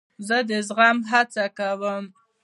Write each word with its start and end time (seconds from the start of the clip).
زه 0.27 0.37
د 0.49 0.51
زغم 0.67 0.97
هڅه 1.11 1.45
کوم. 1.57 2.03